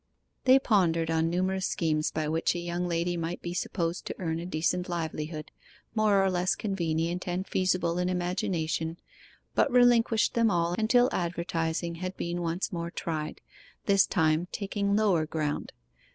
[0.45, 4.39] They pondered on numerous schemes by which a young lady might be supposed to earn
[4.39, 5.51] a decent livelihood
[5.93, 8.97] more or less convenient and feasible in imagination,
[9.53, 13.41] but relinquished them all until advertising had been once more tried,
[13.85, 15.71] this time taking lower ground.